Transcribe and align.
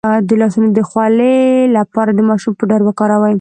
د 0.27 0.29
لاسونو 0.41 0.67
د 0.77 0.79
خولې 0.89 1.35
لپاره 1.77 2.09
د 2.13 2.19
ماشوم 2.29 2.53
پوډر 2.59 2.81
وکاروئ 2.85 3.29